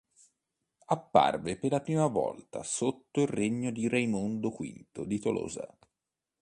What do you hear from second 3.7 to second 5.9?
Raimondo V di Tolosa.